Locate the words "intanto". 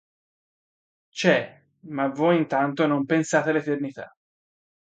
2.37-2.87